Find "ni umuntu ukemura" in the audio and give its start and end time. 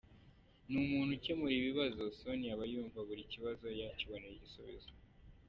0.67-1.53